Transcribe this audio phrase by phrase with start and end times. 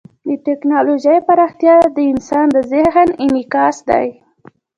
[0.27, 4.07] د ټیکنالوژۍ پراختیا د انسان د ذهن انعکاس دی.